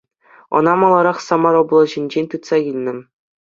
Ӑна 0.59 0.71
маларах 0.83 1.19
Самар 1.27 1.55
облаҫӗнчен 1.61 2.25
тытса 2.33 2.57
килнӗ. 2.67 2.93